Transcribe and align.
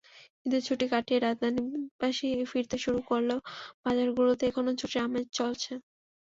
ঈদের 0.45 0.61
ছুটি 0.63 0.85
কাটিয়ে 0.91 1.19
রাজধানীবাসী 1.19 2.29
ফিরতে 2.51 2.77
শুরু 2.83 2.99
করলেও 3.09 3.39
বাজারগুলোতে 3.83 4.43
এখনো 4.47 4.71
ছুটির 4.79 5.01
আমেজ 5.01 5.25
চলছে। 5.37 5.71